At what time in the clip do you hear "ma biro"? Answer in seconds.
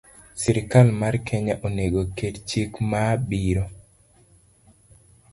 2.89-3.65